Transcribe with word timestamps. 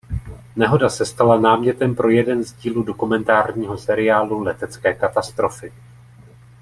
Nehoda 0.55 0.89
se 0.89 1.05
stala 1.05 1.39
námětem 1.39 1.95
pro 1.95 2.09
jeden 2.09 2.43
z 2.43 2.53
dílů 2.53 2.83
dokumentárního 2.83 3.77
seriálu 3.77 4.39
"Letecké 4.43 4.93
katastrofy". 4.93 5.73